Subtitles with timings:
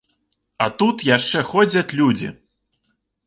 [0.65, 2.31] А тут яшчэ ходзяць людзі.